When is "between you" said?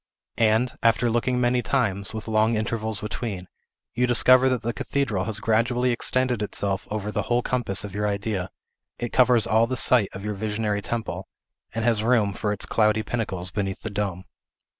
3.01-4.07